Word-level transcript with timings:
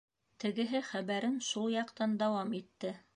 Тегеһе 0.43 0.81
хәбәрен 0.87 1.37
шул 1.51 1.69
яҡтан 1.75 2.17
дауам 2.25 2.57
итте. 2.63 2.95